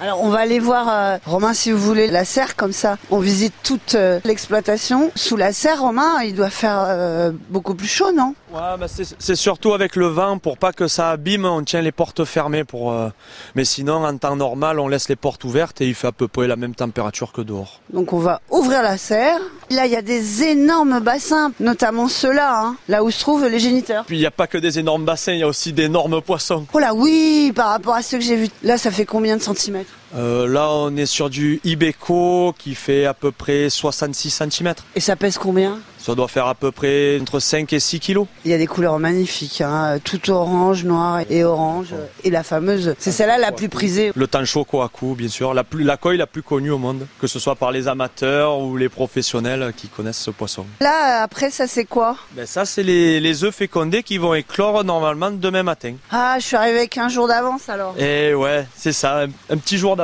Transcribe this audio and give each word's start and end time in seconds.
Alors 0.00 0.22
on 0.22 0.30
va 0.30 0.38
aller 0.38 0.58
voir 0.58 0.88
euh, 0.88 1.18
Romain 1.26 1.52
si 1.52 1.70
vous 1.70 1.78
voulez 1.78 2.06
la 2.06 2.24
serre 2.24 2.56
comme 2.56 2.72
ça. 2.72 2.96
On 3.10 3.18
visite 3.18 3.52
toute 3.62 3.94
euh, 3.94 4.18
l'exploitation. 4.24 5.10
Sous 5.14 5.36
la 5.36 5.52
serre, 5.52 5.82
Romain, 5.82 6.22
il 6.22 6.34
doit 6.34 6.48
faire 6.48 6.86
euh, 6.88 7.32
beaucoup 7.50 7.74
plus 7.74 7.86
chaud, 7.86 8.10
non? 8.10 8.34
Ouais, 8.52 8.76
bah 8.80 8.86
c'est 8.88 9.36
surtout 9.36 9.74
avec 9.74 9.94
le 9.94 10.06
vent 10.08 10.38
pour 10.38 10.58
pas 10.58 10.72
que 10.72 10.88
ça 10.88 11.10
abîme, 11.10 11.44
on 11.44 11.62
tient 11.62 11.82
les 11.82 11.92
portes 11.92 12.24
fermées 12.24 12.64
pour. 12.64 12.90
euh, 12.92 13.08
Mais 13.54 13.64
sinon, 13.64 14.04
en 14.04 14.16
temps 14.18 14.34
normal, 14.34 14.80
on 14.80 14.88
laisse 14.88 15.08
les 15.08 15.14
portes 15.14 15.44
ouvertes 15.44 15.80
et 15.80 15.86
il 15.86 15.94
fait 15.94 16.08
à 16.08 16.12
peu 16.12 16.26
près 16.26 16.48
la 16.48 16.56
même 16.56 16.74
température 16.74 17.30
que 17.32 17.42
dehors. 17.42 17.80
Donc 17.92 18.12
on 18.12 18.18
va 18.18 18.40
ouvrir 18.50 18.82
la 18.82 18.98
serre. 18.98 19.38
Là, 19.70 19.86
il 19.86 19.92
y 19.92 19.96
a 19.96 20.02
des 20.02 20.42
énormes 20.42 20.98
bassins, 20.98 21.52
notamment 21.60 22.08
ceux-là, 22.08 22.60
hein, 22.64 22.76
là 22.88 23.04
où 23.04 23.10
se 23.12 23.20
trouvent 23.20 23.46
les 23.46 23.60
géniteurs. 23.60 24.04
Puis 24.04 24.16
il 24.16 24.20
n'y 24.20 24.26
a 24.26 24.32
pas 24.32 24.48
que 24.48 24.58
des 24.58 24.80
énormes 24.80 25.04
bassins, 25.04 25.32
il 25.32 25.38
y 25.38 25.44
a 25.44 25.48
aussi 25.48 25.72
d'énormes 25.72 26.20
poissons. 26.20 26.66
Oh 26.72 26.80
là 26.80 26.92
oui, 26.92 27.52
par 27.54 27.68
rapport 27.68 27.94
à 27.94 28.02
ceux 28.02 28.18
que 28.18 28.24
j'ai 28.24 28.36
vus. 28.36 28.48
Là, 28.64 28.78
ça 28.78 28.90
fait 28.90 29.04
combien 29.06 29.36
de 29.36 29.42
centimètres? 29.42 29.92
Euh, 30.14 30.48
là, 30.48 30.68
on 30.70 30.96
est 30.96 31.06
sur 31.06 31.30
du 31.30 31.60
Ibeco 31.64 32.54
qui 32.58 32.74
fait 32.74 33.06
à 33.06 33.14
peu 33.14 33.30
près 33.30 33.70
66 33.70 34.30
cm. 34.30 34.74
Et 34.96 35.00
ça 35.00 35.16
pèse 35.16 35.38
combien? 35.38 35.78
Ça 35.98 36.14
doit 36.14 36.28
faire 36.28 36.46
à 36.46 36.54
peu 36.54 36.72
près 36.72 37.18
entre 37.20 37.40
5 37.40 37.70
et 37.74 37.78
6 37.78 38.00
kilos. 38.00 38.26
Il 38.46 38.50
y 38.50 38.54
a 38.54 38.58
des 38.58 38.66
couleurs 38.66 38.98
magnifiques, 38.98 39.60
hein, 39.60 39.98
tout 40.02 40.30
orange, 40.30 40.84
noir 40.84 41.20
et 41.28 41.44
orange. 41.44 41.88
Et 42.24 42.30
la 42.30 42.42
fameuse, 42.42 42.94
c'est 42.98 43.12
celle-là 43.12 43.36
la 43.36 43.52
plus 43.52 43.68
prisée. 43.68 44.10
Le 44.16 44.26
tancho 44.26 44.64
kohaku, 44.64 45.14
bien 45.14 45.28
sûr, 45.28 45.52
la, 45.52 45.62
plus, 45.62 45.84
la 45.84 45.98
koi 45.98 46.14
la 46.16 46.26
plus 46.26 46.42
connue 46.42 46.70
au 46.70 46.78
monde, 46.78 47.06
que 47.20 47.26
ce 47.26 47.38
soit 47.38 47.54
par 47.54 47.70
les 47.70 47.86
amateurs 47.86 48.58
ou 48.60 48.78
les 48.78 48.88
professionnels 48.88 49.74
qui 49.76 49.88
connaissent 49.88 50.20
ce 50.20 50.30
poisson. 50.30 50.64
Là, 50.80 51.22
après, 51.22 51.50
ça 51.50 51.66
c'est 51.66 51.84
quoi? 51.84 52.16
Ben 52.32 52.46
ça, 52.46 52.64
c'est 52.64 52.82
les, 52.82 53.20
les 53.20 53.44
œufs 53.44 53.54
fécondés 53.54 54.02
qui 54.02 54.16
vont 54.16 54.32
éclore 54.32 54.82
normalement 54.84 55.30
demain 55.30 55.62
matin. 55.62 55.96
Ah, 56.10 56.36
je 56.40 56.46
suis 56.46 56.56
arrivée 56.56 56.78
avec 56.78 56.96
un 56.96 57.10
jour 57.10 57.28
d'avance 57.28 57.68
alors. 57.68 57.94
Et 57.98 58.32
ouais, 58.32 58.66
c'est 58.74 58.92
ça, 58.92 59.20
un, 59.24 59.26
un 59.50 59.56
petit 59.58 59.76
jour 59.76 59.96
d'avance, 59.96 59.99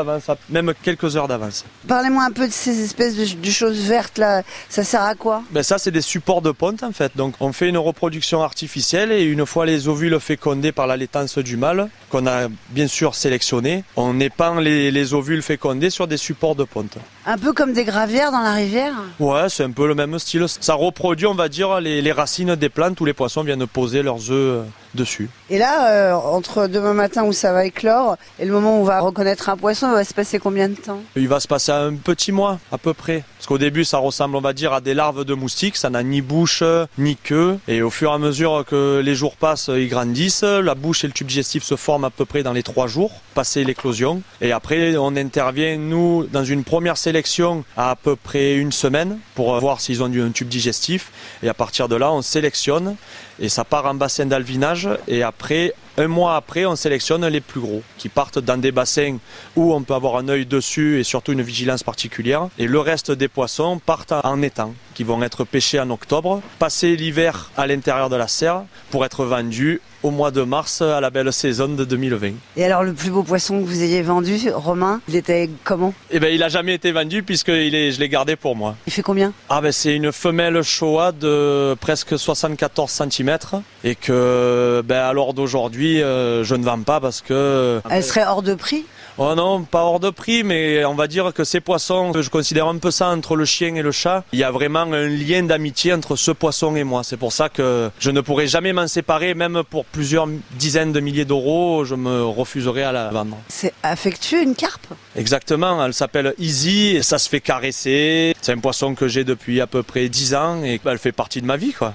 même 0.51 0.73
quelques 0.83 1.17
heures 1.17 1.29
d'avance. 1.29 1.65
Parlez-moi 1.87 2.25
un 2.25 2.31
peu 2.31 2.47
de 2.47 2.53
ces 2.53 2.83
espèces 2.83 3.17
de, 3.17 3.41
de 3.41 3.51
choses 3.51 3.79
vertes 3.79 4.19
là. 4.19 4.43
Ça 4.69 4.85
sert 4.85 5.03
à 5.03 5.15
quoi? 5.15 5.43
Ben 5.51 5.63
ça, 5.63 5.79
c'est 5.79 5.91
des 5.91 6.01
supports 6.01 6.43
de 6.43 6.51
ponte 6.51 6.83
en 6.83 6.93
fait. 6.93 7.13
Donc, 7.17 7.35
on 7.41 7.53
fait 7.53 7.69
une 7.69 7.79
reproduction 7.79 8.43
artificielle 8.43 9.13
et 9.13 9.25
une 9.25 9.47
fois 9.47 9.67
les 9.67 9.89
ovules 9.89 10.19
fécondés 10.21 10.73
par 10.73 10.87
la 10.87 10.97
laitance 10.97 11.39
du 11.39 11.57
mâle, 11.57 11.89
qu'on 12.11 12.27
a 12.27 12.49
bien 12.71 12.87
sûr 12.87 13.15
sélectionné, 13.15 13.85
on 13.97 14.19
épand 14.21 14.61
les, 14.61 14.91
les 14.91 15.15
ovules 15.15 15.43
fécondés 15.43 15.91
sur 15.91 16.07
des 16.07 16.17
supports 16.17 16.55
de 16.55 16.65
ponte. 16.65 16.97
Un 17.27 17.39
peu 17.39 17.53
comme 17.53 17.73
des 17.73 17.85
gravières 17.85 18.31
dans 18.31 18.43
la 18.43 18.53
rivière? 18.53 18.95
Ouais, 19.19 19.49
c'est 19.49 19.65
un 19.65 19.71
peu 19.71 19.89
le 19.89 19.95
même 19.95 20.19
style. 20.19 20.47
Ça 20.49 20.75
reproduit, 20.75 21.27
on 21.27 21.35
va 21.35 21.49
dire, 21.49 21.81
les, 21.81 22.01
les 22.01 22.13
racines 22.13 22.55
des 22.55 22.69
plantes 22.69 23.01
où 23.01 23.05
les 23.05 23.13
poissons 23.13 23.43
viennent 23.43 23.67
poser 23.67 24.03
leurs 24.03 24.31
œufs 24.31 24.65
dessus. 24.97 25.29
Et 25.51 25.59
là, 25.59 25.91
euh, 25.91 26.13
entre 26.15 26.67
demain 26.67 26.95
matin 26.95 27.25
où 27.25 27.33
ça 27.33 27.53
va 27.53 27.65
éclore 27.65 28.17
et 28.39 28.45
le 28.45 28.53
moment 28.53 28.79
où 28.79 28.81
on 28.83 28.85
va 28.85 29.01
reconnaître 29.01 29.49
un 29.49 29.57
poisson, 29.57 29.89
il 29.91 29.95
va 29.95 30.05
se 30.05 30.15
passer 30.15 30.39
combien 30.39 30.69
de 30.69 30.75
temps? 30.75 31.01
Il 31.15 31.29
va 31.29 31.41
se 31.41 31.49
passer 31.49 31.73
un 31.73 31.95
petit 31.95 32.33
mois 32.33 32.59
à 32.73 32.79
peu 32.79 32.95
près. 32.95 33.25
Parce 33.39 33.47
qu'au 33.47 33.59
début, 33.59 33.85
ça 33.85 33.99
ressemble, 33.99 34.37
on 34.37 34.41
va 34.41 34.53
dire, 34.53 34.73
à 34.73 34.81
des 34.81 34.95
larves 34.95 35.25
de 35.25 35.35
moustiques. 35.35 35.77
Ça 35.77 35.91
n'a 35.91 36.03
ni 36.03 36.21
bouche, 36.21 36.63
ni 36.99 37.17
queue. 37.17 37.59
Et 37.69 37.83
au 37.83 37.91
fur 37.91 38.11
et 38.11 38.15
à 38.15 38.19
mesure 38.19 38.65
que 38.69 39.01
les 39.05 39.15
jours 39.15 39.37
passent, 39.37 39.71
ils 39.73 39.89
grandissent. 39.89 40.43
La 40.43 40.75
bouche 40.75 41.05
et 41.05 41.07
le 41.07 41.13
tube 41.13 41.29
digestif 41.29 41.63
se 41.63 41.77
forment 41.77 42.05
à 42.05 42.11
peu 42.11 42.25
près 42.25 42.43
dans 42.43 42.53
les 42.53 42.63
trois 42.63 42.87
jours, 42.87 43.13
passé 43.35 43.65
l'éclosion. 43.65 44.23
Et 44.41 44.53
après, 44.53 44.97
on 44.97 45.15
intervient, 45.17 45.77
nous, 45.77 46.27
dans 46.33 46.45
une 46.45 46.65
première 46.65 46.97
sélection 46.97 47.65
à 47.77 47.97
à 47.97 47.97
peu 47.97 48.17
près 48.17 48.57
une 48.57 48.73
semaine 48.73 49.19
pour 49.35 49.59
voir 49.61 49.81
s'ils 49.81 50.03
ont 50.03 50.13
un 50.13 50.31
tube 50.31 50.49
digestif. 50.49 51.11
Et 51.43 51.49
à 51.49 51.55
partir 51.55 51.89
de 51.89 51.97
là, 51.97 52.13
on 52.13 52.21
sélectionne 52.21 52.97
et 53.39 53.49
ça 53.49 53.65
part 53.65 53.87
en 53.87 53.95
bassin 53.95 54.27
d'alvinage. 54.27 54.86
Et 55.09 55.23
après, 55.23 55.73
un 55.99 56.09
mois 56.09 56.37
après, 56.37 56.67
on 56.67 56.77
sélectionne 56.77 57.27
les 57.27 57.41
plus 57.41 57.61
gros 57.61 57.83
qui 57.99 58.09
partent 58.09 58.39
dans 58.39 58.59
des 58.59 58.73
bassins 58.73 59.19
où 59.57 59.73
on 59.73 59.83
peut 59.83 59.95
avoir 59.95 60.17
un 60.17 60.29
œil 60.29 60.47
dessus 60.47 61.01
et 61.01 61.05
surtout 61.05 61.33
une 61.33 61.43
vigilance 61.43 61.83
particulière. 61.83 62.49
Et 62.59 62.67
le 62.67 62.81
reste 62.81 63.11
des 63.11 63.29
poissons 63.29 63.79
partent 63.79 64.13
en 64.13 64.43
étang, 64.43 64.75
qui 64.95 65.05
vont 65.05 65.23
être 65.23 65.45
pêchés 65.45 65.81
en 65.81 65.91
octobre, 65.91 66.43
passer 66.59 66.97
l'hiver 66.97 67.51
à 67.57 67.67
l'intérieur 67.67 68.11
de 68.11 68.17
la 68.17 68.29
serre 68.29 68.63
pour 68.91 69.05
être 69.05 69.25
vendus 69.25 69.81
au 70.03 70.11
mois 70.11 70.31
de 70.31 70.43
mars 70.43 70.83
à 70.83 71.01
la 71.01 71.11
belle 71.11 71.33
saison 71.33 71.69
de 71.69 71.85
2020. 71.85 72.33
Et 72.57 72.65
alors, 72.65 72.85
le 72.85 72.93
plus 72.93 73.11
beau 73.11 73.25
poisson 73.25 73.61
que 73.61 73.67
vous 73.67 73.83
ayez 73.83 74.03
vendu, 74.03 74.39
Romain, 74.55 75.01
il 75.09 75.17
était 75.17 75.51
comment? 75.65 75.95
Et 76.11 76.21
ben 76.21 76.33
il 76.33 76.43
a 76.45 76.49
jamais 76.49 76.75
été 76.75 76.93
vendu 76.93 77.25
puisque 77.25 77.49
il 77.49 77.75
est, 77.75 77.91
je 77.91 77.99
l'ai 77.99 78.09
gardé 78.09 78.37
pour 78.37 78.55
moi. 78.55 78.77
Il 78.87 78.93
fait 78.93 79.03
combien? 79.03 79.33
Ah 79.49 79.61
ben 79.61 79.73
c'est 79.73 79.95
une 79.97 80.13
femelle 80.13 80.63
Showa 80.63 81.11
de 81.11 81.75
presque 81.81 82.17
74 82.17 83.03
cm 83.11 83.39
et 83.83 83.95
que 83.97 84.83
ben 84.85 85.01
à 85.03 85.13
l'heure 85.13 85.35
d'aujourd'hui 85.35 85.86
euh, 86.03 86.45
je 86.45 86.55
ne 86.55 86.65
vends 86.65 86.83
pas 86.83 87.01
parce 87.01 87.21
que 87.21 87.81
Elle 87.91 88.05
serait 88.05 88.25
hors 88.25 88.43
de 88.43 88.55
prix 88.55 88.85
Oh 89.19 89.35
non, 89.35 89.63
pas 89.63 89.81
hors 89.81 89.99
de 89.99 90.11
prix, 90.11 90.45
mais 90.45 90.85
on 90.85 90.95
va 90.95 91.07
dire 91.07 91.33
que 91.33 91.43
ces 91.43 91.61
poissons, 91.61 92.13
je 92.21 92.29
considère 92.29 92.67
un 92.67 92.77
peu 92.77 92.91
ça 92.91 93.09
entre 93.09 93.35
le 93.35 93.47
chien 93.47 93.75
et 93.75 93.81
le 93.81 93.91
chat. 93.91 94.25
Il 94.35 94.39
y 94.39 94.45
a 94.45 94.51
vraiment 94.51 94.81
un 94.81 95.09
lien 95.09 95.43
d'amitié 95.43 95.95
entre 95.95 96.17
ce 96.17 96.31
poisson 96.33 96.77
et 96.77 96.85
moi. 96.85 97.03
C'est 97.03 97.17
pour 97.17 97.33
ça 97.33 97.49
que 97.49 97.91
je 97.99 98.11
ne 98.11 98.21
pourrais 98.21 98.47
jamais 98.47 98.75
m'en 98.75 98.87
séparer, 98.87 99.33
même 99.33 99.63
pour 99.71 99.87
plusieurs 99.87 100.29
dizaines 100.59 100.93
de 100.93 101.01
milliers 101.01 101.25
d'euros, 101.25 101.87
je 101.87 101.95
me 101.95 102.25
refuserais 102.25 102.83
à 102.83 102.93
la 102.93 103.09
vendre. 103.09 103.39
C'est 103.49 103.73
affectueux, 103.83 104.43
une 104.43 104.55
carpe 104.55 104.87
Exactement, 105.17 105.83
elle 105.83 105.95
s'appelle 105.95 106.35
Easy 106.39 106.97
et 106.97 107.03
ça 107.03 107.17
se 107.19 107.31
fait 107.31 107.41
caresser. 107.41 108.35
C'est 108.43 108.53
un 108.53 108.59
poisson 108.59 108.95
que 108.95 109.09
j'ai 109.09 109.25
depuis 109.25 109.63
à 109.63 109.67
peu 109.67 109.83
près 109.83 110.11
10 110.11 110.35
ans 110.35 110.63
et 110.63 110.79
elle 110.85 110.99
fait 110.99 111.13
partie 111.13 111.41
de 111.41 111.47
ma 111.47 111.57
vie, 111.57 111.73
quoi. 111.73 111.95